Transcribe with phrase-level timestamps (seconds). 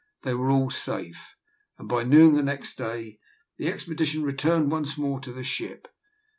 [0.23, 1.35] They were all safe,
[1.77, 3.19] and by noon the next day
[3.59, 5.89] the expedition returned once more to the ship.